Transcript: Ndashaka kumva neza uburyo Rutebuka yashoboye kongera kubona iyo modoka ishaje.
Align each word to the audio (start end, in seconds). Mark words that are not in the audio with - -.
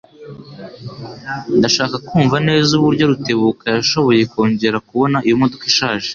Ndashaka 1.57 1.95
kumva 2.07 2.37
neza 2.47 2.69
uburyo 2.79 3.03
Rutebuka 3.11 3.65
yashoboye 3.77 4.21
kongera 4.31 4.77
kubona 4.87 5.17
iyo 5.27 5.35
modoka 5.41 5.63
ishaje. 5.71 6.09